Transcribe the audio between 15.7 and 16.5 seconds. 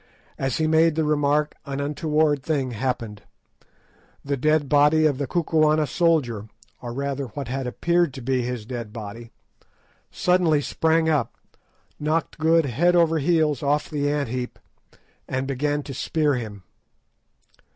to spear